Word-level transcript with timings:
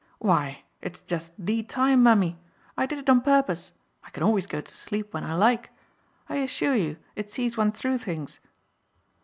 "Why 0.17 0.63
it's 0.81 1.01
just 1.01 1.31
THE 1.37 1.61
time, 1.61 2.01
mummy. 2.01 2.39
I 2.75 2.87
did 2.87 2.97
it 2.97 3.07
on 3.11 3.21
purpose. 3.21 3.73
I 4.03 4.09
can 4.09 4.23
always 4.23 4.47
go 4.47 4.59
to 4.59 4.73
sleep 4.73 5.13
when 5.13 5.23
I 5.23 5.35
like. 5.35 5.69
I 6.27 6.37
assure 6.37 6.73
you 6.73 6.97
it 7.15 7.29
sees 7.29 7.55
one 7.55 7.71
through 7.71 7.99
things!" 7.99 8.39